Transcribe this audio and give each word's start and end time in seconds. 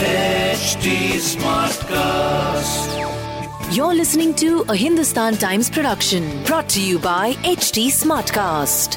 HT 0.00 0.86
Smartcast. 1.20 2.88
You're 3.76 3.94
listening 3.94 4.34
to 4.36 4.64
a 4.70 4.74
Hindustan 4.74 5.36
Times 5.36 5.68
production 5.68 6.42
brought 6.44 6.70
to 6.70 6.80
you 6.82 6.98
by 6.98 7.34
HT 7.44 7.88
Smartcast. 7.88 8.96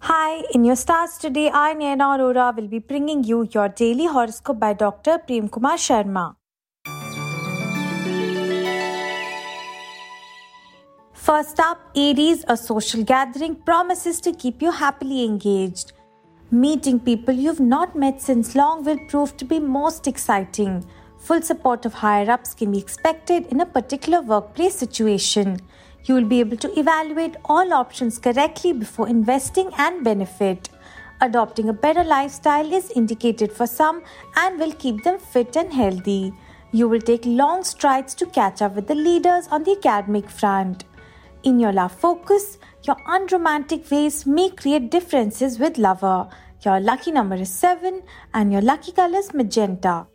Hi, 0.00 0.42
in 0.52 0.64
your 0.64 0.74
stars 0.74 1.18
today, 1.18 1.52
I, 1.54 1.74
Naina 1.74 2.08
Arora, 2.18 2.56
will 2.56 2.66
be 2.66 2.80
bringing 2.80 3.22
you 3.22 3.48
your 3.54 3.68
daily 3.68 4.06
horoscope 4.06 4.58
by 4.58 4.72
Dr. 4.72 5.18
Prem 5.18 5.48
Kumar 5.48 5.76
Sharma. 5.76 6.34
First 11.12 11.60
up, 11.60 11.78
Aries, 11.94 12.44
a 12.48 12.56
social 12.56 13.04
gathering 13.04 13.54
promises 13.54 14.20
to 14.22 14.32
keep 14.32 14.60
you 14.60 14.72
happily 14.72 15.24
engaged. 15.24 15.92
Meeting 16.50 16.98
people 16.98 17.34
you've 17.34 17.60
not 17.60 17.94
met 17.94 18.22
since 18.22 18.54
long 18.54 18.82
will 18.82 18.96
prove 19.06 19.36
to 19.36 19.44
be 19.44 19.58
most 19.60 20.06
exciting. 20.06 20.82
Full 21.18 21.42
support 21.42 21.84
of 21.84 21.92
higher 21.92 22.30
ups 22.30 22.54
can 22.54 22.70
be 22.72 22.78
expected 22.78 23.44
in 23.48 23.60
a 23.60 23.66
particular 23.66 24.22
workplace 24.22 24.74
situation. 24.74 25.60
You 26.04 26.14
will 26.14 26.24
be 26.24 26.40
able 26.40 26.56
to 26.56 26.78
evaluate 26.80 27.36
all 27.44 27.74
options 27.74 28.18
correctly 28.18 28.72
before 28.72 29.10
investing 29.10 29.70
and 29.76 30.02
benefit. 30.02 30.70
Adopting 31.20 31.68
a 31.68 31.74
better 31.74 32.02
lifestyle 32.02 32.72
is 32.72 32.92
indicated 32.92 33.52
for 33.52 33.66
some 33.66 34.02
and 34.34 34.58
will 34.58 34.72
keep 34.72 35.04
them 35.04 35.18
fit 35.18 35.54
and 35.54 35.70
healthy. 35.70 36.32
You 36.72 36.88
will 36.88 37.02
take 37.02 37.26
long 37.26 37.62
strides 37.62 38.14
to 38.14 38.24
catch 38.24 38.62
up 38.62 38.74
with 38.74 38.86
the 38.86 38.94
leaders 38.94 39.48
on 39.48 39.64
the 39.64 39.72
academic 39.72 40.30
front. 40.30 40.84
In 41.42 41.60
your 41.60 41.72
love 41.72 41.92
focus, 41.92 42.56
your 42.84 42.96
unromantic 43.06 43.90
ways 43.90 44.26
may 44.26 44.50
create 44.50 44.90
differences 44.90 45.58
with 45.58 45.78
lover. 45.78 46.28
Your 46.64 46.80
lucky 46.80 47.10
number 47.12 47.34
is 47.34 47.50
7 47.50 48.02
and 48.34 48.52
your 48.52 48.62
lucky 48.62 48.92
color 48.92 49.18
is 49.18 49.34
magenta. 49.34 50.06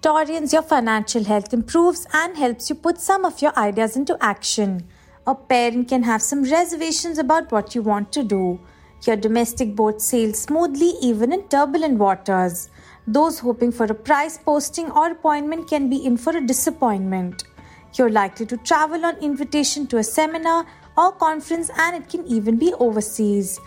Taurians, 0.00 0.52
your 0.52 0.62
financial 0.62 1.24
health 1.24 1.52
improves 1.52 2.06
and 2.12 2.36
helps 2.36 2.70
you 2.70 2.76
put 2.76 3.00
some 3.00 3.24
of 3.24 3.42
your 3.42 3.56
ideas 3.58 3.96
into 3.96 4.16
action. 4.20 4.86
A 5.26 5.34
parent 5.34 5.88
can 5.88 6.02
have 6.04 6.22
some 6.22 6.44
reservations 6.44 7.18
about 7.18 7.50
what 7.50 7.74
you 7.74 7.82
want 7.82 8.12
to 8.12 8.22
do. 8.22 8.60
Your 9.06 9.16
domestic 9.16 9.74
boat 9.74 10.00
sails 10.00 10.38
smoothly 10.38 10.92
even 11.02 11.32
in 11.32 11.48
turbulent 11.48 11.98
waters. 11.98 12.70
Those 13.06 13.38
hoping 13.38 13.72
for 13.72 13.84
a 13.84 13.94
prize 13.94 14.38
posting 14.38 14.90
or 14.90 15.10
appointment 15.10 15.68
can 15.68 15.90
be 15.90 16.04
in 16.04 16.16
for 16.16 16.36
a 16.36 16.46
disappointment. 16.46 17.44
You're 17.94 18.10
likely 18.10 18.46
to 18.46 18.56
travel 18.58 19.04
on 19.04 19.16
invitation 19.16 19.86
to 19.88 19.98
a 19.98 20.04
seminar 20.04 20.66
or 20.96 21.12
conference 21.12 21.70
and 21.76 21.96
it 21.96 22.08
can 22.08 22.26
even 22.26 22.58
be 22.58 22.74
overseas. 22.74 23.60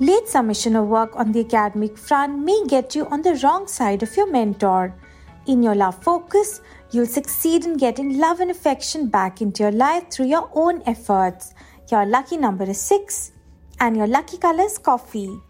Late 0.00 0.28
submission 0.28 0.76
of 0.76 0.86
work 0.86 1.16
on 1.16 1.32
the 1.32 1.40
academic 1.40 1.98
front 1.98 2.38
may 2.38 2.62
get 2.68 2.94
you 2.94 3.06
on 3.06 3.22
the 3.22 3.34
wrong 3.42 3.66
side 3.66 4.02
of 4.02 4.16
your 4.16 4.30
mentor. 4.30 4.94
In 5.46 5.62
your 5.62 5.74
love 5.74 6.00
focus, 6.02 6.60
you'll 6.92 7.06
succeed 7.06 7.64
in 7.64 7.76
getting 7.76 8.18
love 8.18 8.40
and 8.40 8.50
affection 8.50 9.08
back 9.08 9.40
into 9.40 9.64
your 9.64 9.72
life 9.72 10.10
through 10.10 10.26
your 10.26 10.48
own 10.54 10.82
efforts. 10.86 11.54
Your 11.90 12.06
lucky 12.06 12.36
number 12.36 12.64
is 12.64 12.80
6 12.80 13.32
and 13.80 13.96
your 13.96 14.06
lucky 14.06 14.36
color 14.36 14.64
is 14.64 14.78
coffee. 14.78 15.40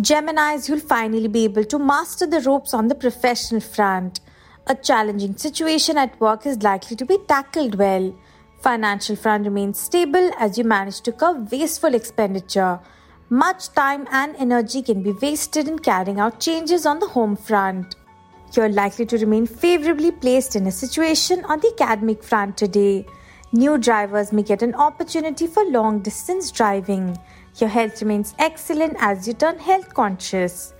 Geminis, 0.00 0.68
you'll 0.68 0.80
finally 0.80 1.28
be 1.28 1.44
able 1.44 1.64
to 1.66 1.78
master 1.78 2.26
the 2.26 2.40
ropes 2.40 2.74
on 2.74 2.88
the 2.88 2.96
professional 2.96 3.60
front. 3.60 4.18
A 4.66 4.74
challenging 4.74 5.36
situation 5.36 5.96
at 5.96 6.20
work 6.20 6.46
is 6.46 6.64
likely 6.64 6.96
to 6.96 7.04
be 7.04 7.18
tackled 7.28 7.76
well. 7.76 8.12
Financial 8.60 9.14
front 9.14 9.44
remains 9.44 9.78
stable 9.78 10.32
as 10.36 10.58
you 10.58 10.64
manage 10.64 11.00
to 11.02 11.12
curb 11.12 11.52
wasteful 11.52 11.94
expenditure. 11.94 12.80
Much 13.30 13.68
time 13.68 14.08
and 14.10 14.34
energy 14.36 14.82
can 14.82 15.00
be 15.00 15.12
wasted 15.12 15.68
in 15.68 15.78
carrying 15.78 16.18
out 16.18 16.40
changes 16.40 16.86
on 16.86 16.98
the 16.98 17.06
home 17.06 17.36
front. 17.36 17.94
You're 18.54 18.70
likely 18.70 19.06
to 19.06 19.18
remain 19.18 19.46
favorably 19.46 20.10
placed 20.10 20.56
in 20.56 20.66
a 20.66 20.72
situation 20.72 21.44
on 21.44 21.60
the 21.60 21.72
academic 21.78 22.24
front 22.24 22.56
today. 22.56 23.06
New 23.52 23.78
drivers 23.78 24.32
may 24.32 24.42
get 24.42 24.62
an 24.62 24.74
opportunity 24.74 25.46
for 25.46 25.64
long 25.66 26.00
distance 26.00 26.50
driving. 26.50 27.16
Your 27.60 27.70
health 27.70 28.02
remains 28.02 28.34
excellent 28.40 28.96
as 28.98 29.28
you 29.28 29.32
turn 29.32 29.60
health 29.60 29.94
conscious. 29.94 30.74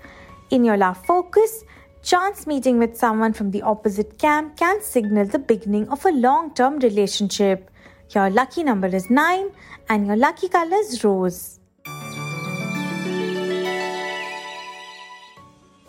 In 0.49 0.65
your 0.65 0.75
love 0.75 0.97
focus, 1.05 1.63
chance 2.03 2.45
meeting 2.45 2.79
with 2.79 2.97
someone 2.97 3.31
from 3.31 3.51
the 3.51 3.61
opposite 3.61 4.17
camp 4.19 4.57
can 4.57 4.81
signal 4.81 5.25
the 5.25 5.39
beginning 5.39 5.87
of 5.87 6.05
a 6.05 6.11
long 6.11 6.53
term 6.53 6.79
relationship. 6.79 7.71
Your 8.13 8.29
lucky 8.29 8.63
number 8.63 8.87
is 8.87 9.09
9 9.09 9.51
and 9.87 10.05
your 10.05 10.17
lucky 10.17 10.49
color 10.49 10.75
is 10.77 11.01
rose. 11.01 11.59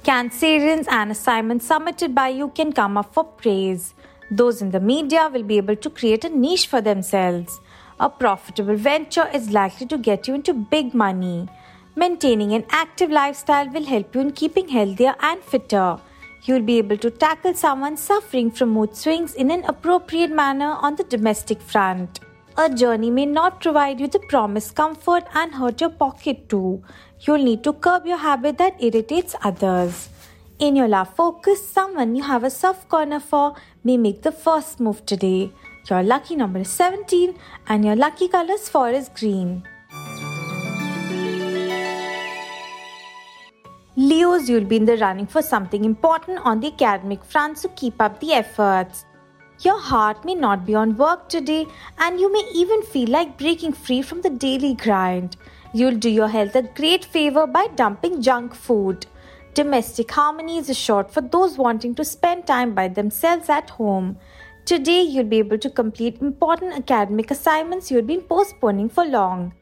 Cancerians, 0.05 0.87
an 0.89 1.11
assignment 1.11 1.65
submitted 1.65 2.15
by 2.15 2.29
you 2.29 2.49
can 2.51 2.73
come 2.73 2.97
up 2.97 3.13
for 3.13 3.25
praise. 3.25 3.93
Those 4.31 4.63
in 4.63 4.71
the 4.71 4.79
media 4.79 5.29
will 5.33 5.43
be 5.43 5.57
able 5.57 5.75
to 5.75 5.91
create 5.91 6.25
a 6.25 6.29
niche 6.29 6.69
for 6.69 6.81
themselves. 6.81 7.61
A 7.99 8.11
profitable 8.11 8.77
venture 8.77 9.27
is 9.33 9.53
likely 9.53 9.87
to 9.87 9.97
get 9.97 10.29
you 10.29 10.35
into 10.35 10.53
big 10.53 10.93
money. 10.93 11.49
Maintaining 11.95 12.53
an 12.53 12.67
active 12.69 13.11
lifestyle 13.11 13.71
will 13.71 13.87
help 13.87 14.15
you 14.15 14.21
in 14.21 14.33
keeping 14.33 14.69
healthier 14.69 15.15
and 15.21 15.43
fitter. 15.43 15.99
You'll 16.43 16.61
be 16.61 16.77
able 16.77 16.99
to 16.99 17.11
tackle 17.11 17.55
someone 17.55 17.97
suffering 17.97 18.51
from 18.51 18.71
mood 18.71 18.95
swings 18.95 19.33
in 19.35 19.51
an 19.51 19.65
appropriate 19.65 20.31
manner 20.31 20.77
on 20.83 20.97
the 20.97 21.05
domestic 21.05 21.63
front. 21.63 22.21
A 22.59 22.69
journey 22.69 23.11
may 23.11 23.25
not 23.25 23.63
provide 23.63 23.99
you 23.99 24.09
the 24.09 24.19
promised 24.19 24.75
comfort 24.75 25.25
and 25.35 25.55
hurt 25.55 25.81
your 25.81 25.91
pocket 25.91 26.51
too. 26.51 26.83
You'll 27.21 27.45
need 27.45 27.65
to 27.65 27.73
curb 27.73 28.05
your 28.05 28.19
habit 28.19 28.59
that 28.59 28.77
irritates 28.79 29.35
others. 29.43 30.11
In 30.59 30.77
your 30.77 30.89
love 30.89 31.15
focus, 31.15 31.67
someone 31.67 32.15
you 32.15 32.23
have 32.25 32.45
a 32.45 32.51
soft 32.51 32.91
corner 32.91 33.21
for 33.21 33.55
may 33.85 33.97
make 33.97 34.21
the 34.21 34.33
first 34.33 34.81
move 34.81 35.05
today. 35.07 35.51
Your 35.89 36.03
lucky 36.03 36.35
number 36.35 36.59
is 36.61 36.69
17 36.69 37.37
and 37.69 37.85
your 37.85 37.95
lucky 37.95 38.27
color 38.27 38.55
is 38.55 38.69
forest 38.69 39.15
green. 39.15 39.63
Leos, 43.95 44.49
you'll 44.49 44.65
be 44.65 44.77
in 44.77 44.85
the 44.85 44.97
running 44.97 45.27
for 45.27 45.43
something 45.43 45.85
important 45.85 46.41
on 46.45 46.61
the 46.61 46.73
academic 46.73 47.25
front, 47.25 47.59
so 47.59 47.69
keep 47.77 48.01
up 48.03 48.19
the 48.21 48.33
efforts. 48.33 49.07
Your 49.61 49.81
heart 49.81 50.25
may 50.25 50.35
not 50.35 50.67
be 50.67 50.75
on 50.75 50.97
work 50.97 51.29
today, 51.29 51.67
and 51.99 52.21
you 52.21 52.31
may 52.31 52.47
even 52.53 52.83
feel 52.83 53.09
like 53.09 53.39
breaking 53.39 53.73
free 53.73 54.03
from 54.03 54.21
the 54.21 54.31
daily 54.31 54.75
grind. 54.75 55.37
You'll 55.73 55.97
do 55.97 56.11
your 56.11 56.29
health 56.29 56.57
a 56.57 56.63
great 56.63 57.05
favor 57.05 57.47
by 57.47 57.69
dumping 57.69 58.21
junk 58.21 58.55
food. 58.55 59.07
Domestic 59.55 60.11
harmony 60.11 60.59
is 60.59 60.77
short 60.77 61.11
for 61.11 61.23
those 61.23 61.57
wanting 61.57 61.95
to 61.95 62.05
spend 62.05 62.47
time 62.47 62.75
by 62.75 62.89
themselves 62.89 63.49
at 63.49 63.71
home. 63.71 64.19
Today, 64.67 65.03
you'll 65.03 65.23
be 65.33 65.39
able 65.39 65.59
to 65.59 65.71
complete 65.71 66.21
important 66.21 66.73
academic 66.73 67.31
assignments 67.31 67.89
you've 67.89 68.09
been 68.09 68.23
postponing 68.23 68.89
for 68.89 69.05
long. 69.05 69.55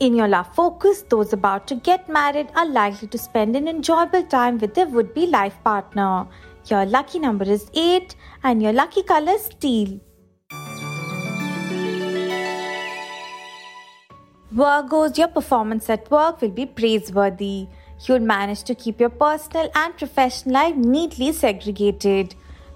In 0.00 0.14
your 0.14 0.28
love 0.28 0.54
focus, 0.54 1.02
those 1.08 1.32
about 1.32 1.66
to 1.68 1.76
get 1.76 2.10
married 2.10 2.48
are 2.54 2.66
likely 2.66 3.08
to 3.08 3.16
spend 3.16 3.56
an 3.56 3.66
enjoyable 3.66 4.22
time 4.24 4.58
with 4.58 4.74
their 4.74 4.86
would 4.86 5.14
be 5.14 5.26
life 5.26 5.56
partner. 5.64 6.26
Your 6.66 6.84
lucky 6.84 7.20
number 7.20 7.46
is 7.50 7.70
8 7.72 8.14
and 8.42 8.62
your 8.62 8.74
lucky 8.74 9.02
color 9.02 9.32
is 9.32 9.48
teal. 9.58 9.98
Virgos, 14.54 15.16
your 15.16 15.28
performance 15.28 15.88
at 15.88 16.10
work 16.10 16.42
will 16.42 16.50
be 16.50 16.66
praiseworthy. 16.66 17.66
You'll 18.06 18.18
manage 18.18 18.64
to 18.64 18.74
keep 18.74 19.00
your 19.00 19.08
personal 19.08 19.70
and 19.74 19.96
professional 19.96 20.52
life 20.52 20.76
neatly 20.76 21.32
segregated. 21.32 22.34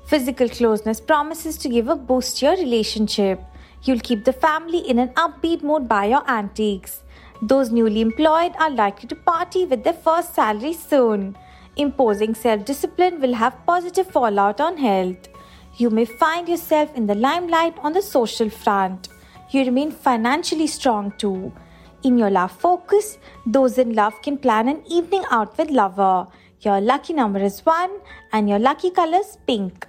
Physical 0.09 0.49
closeness 0.49 1.03
promises 1.03 1.59
to 1.59 1.69
give 1.69 1.91
a 1.91 1.95
boost 1.95 2.39
to 2.39 2.47
your 2.47 2.57
relationship. 2.57 3.43
You'll 3.83 4.01
keep 4.01 4.25
the 4.25 4.33
family 4.33 4.79
in 4.79 4.99
an 4.99 5.11
upbeat 5.11 5.63
mood 5.63 5.87
by 5.87 6.07
your 6.07 6.23
antics. 6.31 7.03
Those 7.43 7.71
newly 7.71 8.01
employed 8.01 8.53
are 8.59 8.71
likely 8.71 9.07
to 9.09 9.15
party 9.15 9.67
with 9.67 9.85
their 9.85 9.93
first 9.93 10.35
salary 10.35 10.73
soon. 10.73 11.37
Imposing 11.77 12.35
self 12.35 12.65
discipline 12.65 13.21
will 13.21 13.35
have 13.35 13.67
positive 13.67 14.07
fallout 14.11 14.63
on 14.63 14.79
health. 14.79 15.29
You 15.77 15.91
may 15.91 16.07
find 16.07 16.49
yourself 16.49 16.97
in 16.97 17.07
the 17.07 17.15
limelight 17.15 17.77
on 17.81 17.93
the 17.93 18.01
social 18.01 18.49
front. 18.49 19.11
You 19.51 19.67
remain 19.67 19.91
financially 19.91 20.69
strong 20.69 21.13
too. 21.19 21.53
In 22.03 22.17
your 22.17 22.31
love 22.31 22.53
focus, 22.53 23.19
those 23.45 23.77
in 23.77 23.93
love 23.93 24.23
can 24.23 24.39
plan 24.39 24.69
an 24.69 24.83
evening 24.91 25.25
out 25.31 25.59
with 25.59 25.71
lover. 25.71 26.29
Your 26.63 26.81
lucky 26.81 27.13
number 27.13 27.41
is 27.41 27.61
1 27.67 27.91
and 28.33 28.49
your 28.49 28.59
lucky 28.59 28.91
color 28.91 29.19
is 29.19 29.37
pink. 29.47 29.88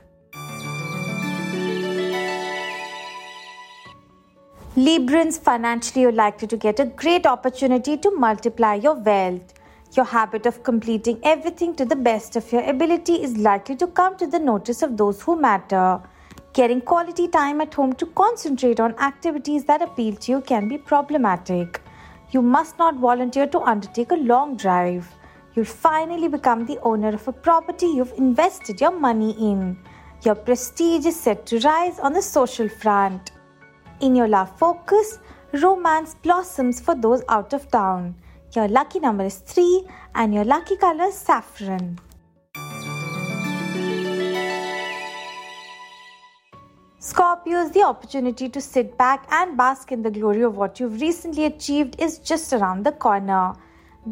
Librans, 4.75 5.39
financially, 5.39 6.03
you're 6.03 6.11
likely 6.11 6.47
to 6.47 6.55
get 6.55 6.79
a 6.79 6.85
great 6.85 7.25
opportunity 7.25 7.97
to 7.97 8.11
multiply 8.11 8.75
your 8.75 8.93
wealth. 8.93 9.55
Your 9.95 10.05
habit 10.05 10.45
of 10.45 10.61
completing 10.61 11.19
everything 11.23 11.73
to 11.75 11.85
the 11.85 11.95
best 11.95 12.35
of 12.35 12.51
your 12.51 12.61
ability 12.63 13.23
is 13.23 13.35
likely 13.35 13.75
to 13.77 13.87
come 13.87 14.15
to 14.17 14.27
the 14.27 14.37
notice 14.37 14.83
of 14.83 14.95
those 14.95 15.23
who 15.23 15.41
matter. 15.41 15.99
Getting 16.53 16.81
quality 16.81 17.27
time 17.27 17.61
at 17.61 17.73
home 17.73 17.93
to 17.93 18.05
concentrate 18.05 18.79
on 18.79 18.93
activities 18.99 19.65
that 19.65 19.81
appeal 19.81 20.15
to 20.17 20.33
you 20.33 20.41
can 20.41 20.67
be 20.67 20.77
problematic. 20.77 21.81
You 22.29 22.43
must 22.43 22.77
not 22.77 22.95
volunteer 22.95 23.47
to 23.47 23.61
undertake 23.61 24.11
a 24.11 24.17
long 24.17 24.55
drive. 24.55 25.11
You'll 25.55 25.65
finally 25.65 26.27
become 26.27 26.67
the 26.67 26.77
owner 26.83 27.09
of 27.09 27.27
a 27.27 27.33
property 27.33 27.87
you've 27.87 28.13
invested 28.17 28.79
your 28.79 28.91
money 28.91 29.31
in. 29.31 29.79
Your 30.23 30.35
prestige 30.35 31.07
is 31.07 31.19
set 31.19 31.47
to 31.47 31.59
rise 31.61 31.97
on 31.97 32.13
the 32.13 32.21
social 32.21 32.69
front. 32.69 33.31
In 34.01 34.15
your 34.15 34.29
love 34.29 34.57
focus, 34.57 35.19
romance 35.51 36.15
blossoms 36.15 36.79
for 36.79 36.95
those 36.95 37.21
out 37.27 37.51
of 37.51 37.69
town. 37.69 38.15
Your 38.55 38.69
lucky 38.69 39.01
number 39.01 39.25
is 39.25 39.39
3 39.39 39.83
and 40.15 40.33
your 40.33 40.45
lucky 40.45 40.77
color 40.77 41.05
is 41.05 41.15
saffron. 41.15 41.99
Scorpios, 47.01 47.73
the 47.73 47.83
opportunity 47.83 48.47
to 48.47 48.61
sit 48.61 48.97
back 48.97 49.27
and 49.31 49.57
bask 49.57 49.91
in 49.91 50.01
the 50.01 50.11
glory 50.11 50.43
of 50.43 50.55
what 50.55 50.79
you've 50.79 51.01
recently 51.01 51.43
achieved 51.45 51.99
is 51.99 52.19
just 52.19 52.53
around 52.53 52.85
the 52.85 52.93
corner. 52.93 53.53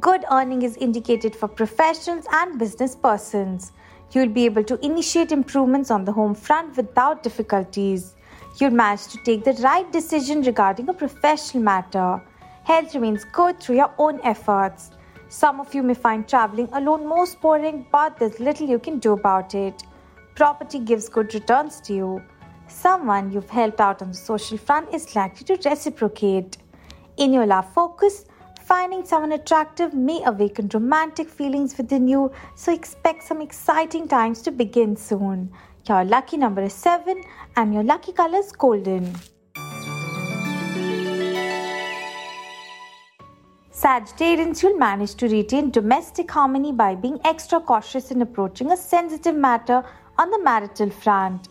Good 0.01 0.25
earning 0.29 0.63
is 0.63 0.75
indicated 0.75 1.33
for 1.33 1.47
professionals 1.47 2.25
and 2.33 2.59
business 2.59 2.93
persons. 2.93 3.71
You'll 4.11 4.27
be 4.27 4.43
able 4.43 4.65
to 4.65 4.85
initiate 4.85 5.31
improvements 5.31 5.91
on 5.91 6.03
the 6.03 6.11
home 6.11 6.35
front 6.35 6.75
without 6.75 7.23
difficulties 7.23 8.16
you'll 8.59 8.71
manage 8.71 9.07
to 9.07 9.17
take 9.19 9.43
the 9.43 9.53
right 9.63 9.91
decision 9.91 10.41
regarding 10.41 10.89
a 10.89 10.93
professional 10.93 11.63
matter. 11.63 12.21
Health 12.63 12.93
remains 12.95 13.23
good 13.25 13.59
through 13.59 13.77
your 13.77 13.93
own 13.97 14.19
efforts. 14.23 14.91
Some 15.29 15.59
of 15.59 15.73
you 15.73 15.83
may 15.83 15.93
find 15.93 16.27
traveling 16.27 16.69
alone 16.73 17.05
most 17.07 17.39
boring, 17.41 17.85
but 17.91 18.17
there's 18.17 18.39
little 18.39 18.67
you 18.67 18.79
can 18.79 18.99
do 18.99 19.13
about 19.13 19.53
it. 19.53 19.83
Property 20.35 20.79
gives 20.79 21.09
good 21.09 21.33
returns 21.33 21.81
to 21.81 21.93
you. 21.93 22.21
Someone 22.67 23.31
you've 23.31 23.49
helped 23.49 23.79
out 23.79 24.01
on 24.01 24.09
the 24.09 24.17
social 24.17 24.57
front 24.57 24.93
is 24.93 25.15
likely 25.15 25.45
to 25.45 25.69
reciprocate. 25.69 26.57
In 27.17 27.33
your 27.33 27.45
love 27.45 27.71
focus, 27.73 28.25
finding 28.61 29.05
someone 29.05 29.31
attractive 29.31 29.93
may 29.93 30.21
awaken 30.25 30.69
romantic 30.73 31.29
feelings 31.29 31.77
within 31.77 32.07
you, 32.07 32.31
so 32.55 32.73
expect 32.73 33.23
some 33.23 33.41
exciting 33.41 34.07
times 34.07 34.41
to 34.41 34.51
begin 34.51 34.95
soon. 34.95 35.51
Your 35.87 36.03
lucky 36.03 36.35
number 36.35 36.63
is 36.63 36.73
7 36.73 37.23
and 37.55 37.73
your 37.73 37.83
lucky 37.83 38.11
color 38.11 38.39
is 38.39 38.51
golden. 38.51 39.15
Sagittarians, 43.71 44.61
you'll 44.61 44.77
manage 44.77 45.15
to 45.15 45.29
retain 45.29 45.69
domestic 45.69 46.29
harmony 46.29 46.73
by 46.73 46.93
being 46.93 47.19
extra 47.23 47.61
cautious 47.61 48.11
in 48.11 48.21
approaching 48.21 48.71
a 48.71 48.75
sensitive 48.75 49.35
matter 49.35 49.81
on 50.17 50.29
the 50.29 50.39
marital 50.43 50.89
front. 50.89 51.47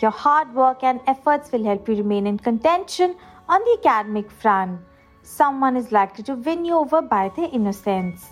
Your 0.00 0.12
hard 0.12 0.54
work 0.54 0.84
and 0.84 1.00
efforts 1.08 1.50
will 1.50 1.64
help 1.64 1.88
you 1.88 1.96
remain 1.96 2.28
in 2.28 2.38
contention 2.38 3.16
on 3.48 3.60
the 3.64 3.78
academic 3.84 4.30
front. 4.30 4.80
Someone 5.24 5.76
is 5.76 5.90
likely 5.90 6.22
to 6.24 6.34
win 6.34 6.64
you 6.64 6.74
over 6.74 7.02
by 7.02 7.32
their 7.34 7.48
innocence. 7.52 8.28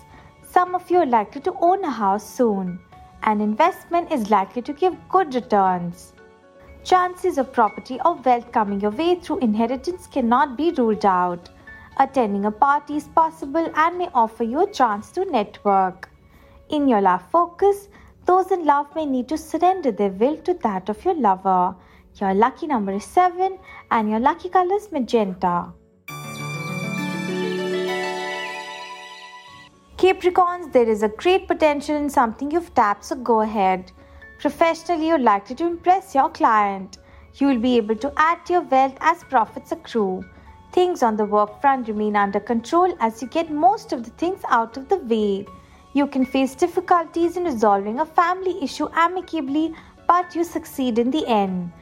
Some 0.49 0.73
of 0.73 0.89
you 0.89 0.99
are 0.99 1.05
likely 1.05 1.41
to 1.41 1.53
own 1.59 1.83
a 1.83 1.91
house 1.91 2.33
soon 2.33 2.79
an 3.23 3.41
investment 3.41 4.11
is 4.11 4.29
likely 4.29 4.61
to 4.61 4.73
give 4.73 4.95
good 5.09 5.35
returns. 5.35 6.13
Chances 6.83 7.37
of 7.37 7.51
property 7.51 7.99
or 8.05 8.15
wealth 8.15 8.51
coming 8.51 8.79
your 8.79 8.91
way 8.91 9.15
through 9.15 9.39
inheritance 9.39 10.07
cannot 10.07 10.57
be 10.57 10.71
ruled 10.71 11.05
out. 11.05 11.49
Attending 11.97 12.45
a 12.45 12.51
party 12.51 12.95
is 12.95 13.07
possible 13.09 13.69
and 13.75 13.97
may 13.97 14.09
offer 14.13 14.43
you 14.43 14.61
a 14.61 14.71
chance 14.71 15.11
to 15.11 15.25
network. 15.25 16.09
In 16.69 16.87
your 16.87 17.01
love 17.01 17.23
focus, 17.29 17.89
those 18.25 18.51
in 18.51 18.65
love 18.65 18.95
may 18.95 19.05
need 19.05 19.27
to 19.29 19.37
surrender 19.37 19.91
their 19.91 20.11
will 20.11 20.37
to 20.37 20.53
that 20.61 20.87
of 20.87 21.03
your 21.03 21.15
lover. 21.15 21.75
Your 22.15 22.33
lucky 22.33 22.67
number 22.67 22.93
is 22.93 23.03
7 23.05 23.57
and 23.91 24.09
your 24.09 24.19
lucky 24.19 24.49
color 24.49 24.75
is 24.75 24.91
magenta. 24.91 25.73
Capricorns, 29.99 30.71
there 30.71 30.87
is 30.87 31.03
a 31.03 31.09
great 31.09 31.45
potential 31.45 31.93
in 31.93 32.09
something 32.09 32.49
you've 32.49 32.73
tapped, 32.73 33.03
so 33.03 33.17
go 33.17 33.41
ahead. 33.41 33.91
Professionally, 34.39 35.09
you're 35.09 35.19
likely 35.19 35.57
to 35.57 35.65
impress 35.65 36.15
your 36.15 36.29
client. 36.29 36.99
You 37.35 37.47
will 37.47 37.59
be 37.59 37.75
able 37.75 37.97
to 37.97 38.13
add 38.15 38.45
to 38.45 38.53
your 38.53 38.61
wealth 38.61 38.95
as 39.01 39.25
profits 39.25 39.73
accrue. 39.73 40.23
Things 40.71 41.03
on 41.03 41.17
the 41.17 41.25
work 41.25 41.59
front 41.59 41.89
remain 41.89 42.15
under 42.15 42.39
control 42.39 42.95
as 43.01 43.21
you 43.21 43.27
get 43.27 43.51
most 43.51 43.91
of 43.91 44.05
the 44.05 44.11
things 44.11 44.39
out 44.47 44.77
of 44.77 44.87
the 44.87 44.99
way. 44.99 45.45
You 45.91 46.07
can 46.07 46.23
face 46.23 46.55
difficulties 46.55 47.35
in 47.35 47.43
resolving 47.43 47.99
a 47.99 48.05
family 48.05 48.55
issue 48.63 48.87
amicably, 48.93 49.75
but 50.07 50.33
you 50.33 50.45
succeed 50.45 50.97
in 50.97 51.11
the 51.11 51.27
end. 51.27 51.73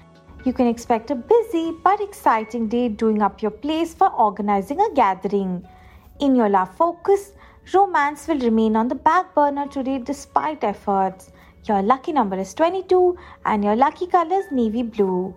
You 0.44 0.54
can 0.54 0.66
expect 0.66 1.12
a 1.12 1.16
busy 1.16 1.72
but 1.84 2.02
exciting 2.02 2.68
day 2.68 2.90
doing 2.90 3.22
up 3.22 3.44
your 3.44 3.52
place 3.52 3.94
for 3.94 4.12
organizing 4.12 4.81
a 4.81 4.92
gathering. 4.96 5.63
In 6.20 6.36
your 6.36 6.50
love 6.50 6.75
focus, 6.75 7.34
Romance 7.74 8.30
will 8.30 8.40
remain 8.40 8.78
on 8.78 8.88
the 8.88 8.96
back 8.96 9.36
burner 9.36 9.68
today 9.68 9.98
despite 9.98 10.64
efforts. 10.64 11.31
Your 11.66 11.81
lucky 11.81 12.14
number 12.14 12.40
is 12.40 12.54
22 12.54 13.18
and 13.46 13.62
your 13.62 13.75
lucky 13.75 14.08
color 14.08 14.38
is 14.38 14.46
navy 14.52 14.84
blue. 14.84 15.36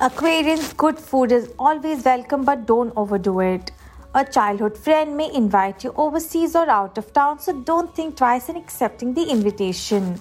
Aquarians, 0.00 0.76
good 0.76 0.98
food 0.98 1.30
is 1.30 1.52
always 1.60 2.04
welcome 2.04 2.44
but 2.44 2.66
don't 2.66 2.92
overdo 2.96 3.38
it. 3.38 3.70
A 4.14 4.24
childhood 4.24 4.76
friend 4.76 5.16
may 5.16 5.32
invite 5.32 5.84
you 5.84 5.92
overseas 5.96 6.56
or 6.56 6.68
out 6.68 6.98
of 6.98 7.12
town, 7.12 7.38
so 7.38 7.52
don't 7.52 7.94
think 7.94 8.16
twice 8.16 8.48
in 8.48 8.56
accepting 8.56 9.14
the 9.14 9.22
invitation. 9.22 10.18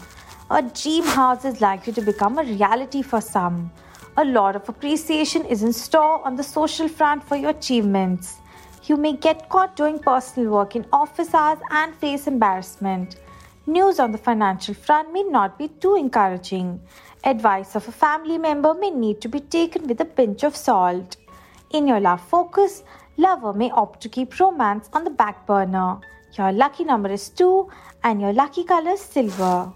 A 0.51 0.61
dream 0.61 1.03
house 1.03 1.45
is 1.45 1.61
likely 1.61 1.93
to 1.93 2.01
become 2.01 2.37
a 2.37 2.43
reality 2.43 3.01
for 3.01 3.21
some 3.21 3.71
a 4.19 4.25
lot 4.25 4.55
of 4.55 4.67
appreciation 4.67 5.45
is 5.45 5.61
in 5.61 5.71
store 5.71 6.25
on 6.25 6.35
the 6.35 6.43
social 6.43 6.87
front 6.87 7.23
for 7.23 7.35
your 7.35 7.51
achievements. 7.51 8.37
You 8.85 8.97
may 8.97 9.13
get 9.13 9.47
caught 9.49 9.75
doing 9.75 9.99
personal 9.99 10.49
work 10.49 10.75
in 10.75 10.87
office 10.91 11.35
hours 11.35 11.59
and 11.69 11.93
face 11.95 12.25
embarrassment. 12.25 13.17
News 13.67 13.99
on 13.99 14.11
the 14.11 14.17
financial 14.17 14.73
front 14.73 15.13
may 15.13 15.21
not 15.21 15.59
be 15.59 15.67
too 15.67 15.95
encouraging. 15.95 16.79
Advice 17.25 17.75
of 17.75 17.87
a 17.87 17.91
family 17.91 18.39
member 18.39 18.73
may 18.73 18.89
need 18.89 19.21
to 19.21 19.27
be 19.27 19.39
taken 19.39 19.85
with 19.87 20.01
a 20.01 20.05
pinch 20.05 20.43
of 20.43 20.55
salt. 20.55 21.17
In 21.69 21.87
your 21.87 21.99
love 21.99 22.21
focus, 22.21 22.83
lover 23.17 23.53
may 23.53 23.69
opt 23.69 24.01
to 24.01 24.09
keep 24.09 24.39
romance 24.39 24.89
on 24.93 25.03
the 25.03 25.11
back 25.11 25.45
burner. 25.45 25.99
Your 26.33 26.51
lucky 26.51 26.85
number 26.85 27.11
is 27.11 27.29
2 27.29 27.69
and 28.03 28.19
your 28.19 28.33
lucky 28.33 28.63
color 28.63 28.91
is 28.91 29.01
silver. 29.01 29.71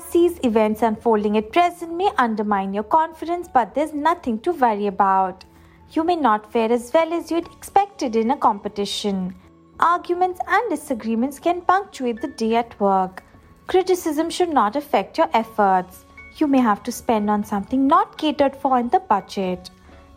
Pisces 0.00 0.40
events 0.44 0.80
unfolding 0.80 1.36
at 1.36 1.52
present 1.52 1.92
may 1.92 2.10
undermine 2.16 2.72
your 2.72 2.84
confidence, 2.84 3.48
but 3.52 3.74
there's 3.74 3.92
nothing 3.92 4.38
to 4.40 4.52
worry 4.52 4.86
about. 4.86 5.44
You 5.92 6.04
may 6.04 6.16
not 6.16 6.50
fare 6.50 6.72
as 6.72 6.90
well 6.94 7.12
as 7.12 7.30
you'd 7.30 7.52
expected 7.52 8.16
in 8.16 8.30
a 8.30 8.36
competition. 8.36 9.34
Arguments 9.78 10.40
and 10.48 10.70
disagreements 10.70 11.38
can 11.38 11.60
punctuate 11.60 12.22
the 12.22 12.28
day 12.28 12.56
at 12.56 12.78
work. 12.80 13.22
Criticism 13.66 14.30
should 14.30 14.48
not 14.48 14.74
affect 14.74 15.18
your 15.18 15.28
efforts. 15.34 16.06
You 16.38 16.46
may 16.46 16.60
have 16.60 16.82
to 16.84 16.92
spend 16.92 17.28
on 17.28 17.44
something 17.44 17.86
not 17.86 18.16
catered 18.16 18.56
for 18.56 18.78
in 18.78 18.88
the 18.88 19.00
budget. 19.00 19.70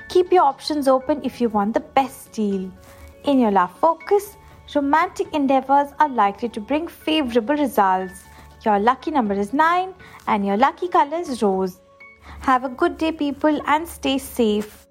Keep 0.07 0.31
your 0.31 0.43
options 0.43 0.87
open 0.87 1.19
if 1.23 1.41
you 1.41 1.49
want 1.49 1.73
the 1.73 1.81
best 1.81 2.31
deal. 2.31 2.71
In 3.25 3.37
your 3.37 3.51
love 3.51 3.77
focus, 3.79 4.37
romantic 4.73 5.33
endeavors 5.33 5.89
are 5.99 6.09
likely 6.09 6.49
to 6.49 6.61
bring 6.61 6.87
favorable 6.87 7.55
results. 7.55 8.23
Your 8.65 8.79
lucky 8.79 9.11
number 9.11 9.33
is 9.33 9.51
9 9.51 9.93
and 10.27 10.45
your 10.45 10.55
lucky 10.57 10.87
color 10.87 11.17
is 11.17 11.41
rose. 11.43 11.81
Have 12.39 12.63
a 12.63 12.69
good 12.69 12.97
day, 12.97 13.11
people, 13.11 13.59
and 13.67 13.87
stay 13.87 14.17
safe. 14.17 14.87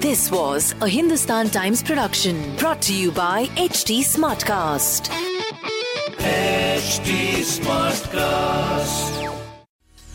This 0.00 0.30
was 0.30 0.74
a 0.80 0.88
Hindustan 0.88 1.50
Times 1.50 1.82
production 1.82 2.56
brought 2.56 2.82
to 2.82 2.94
you 2.94 3.12
by 3.12 3.46
HT 3.56 4.00
Smartcast. 4.00 5.08
HT 6.18 7.42
Smartcast. 7.56 9.29